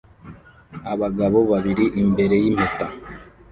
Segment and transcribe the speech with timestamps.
[0.93, 2.85] Abagabo babiri imbere yimpeta